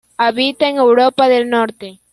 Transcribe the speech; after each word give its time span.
Habita 0.17 0.67
en 0.67 0.77
Europa 0.77 1.27
del 1.29 1.47
Norte. 1.47 1.99